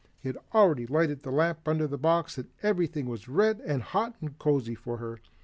[0.19, 4.15] He had already lighted the lamp under the box so that everything was red hot
[4.19, 5.19] and cozy for her.